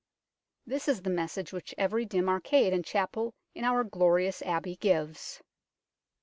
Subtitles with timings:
[0.65, 5.43] That is the message which every dim arcade and chapel in our glorious Abbey gives.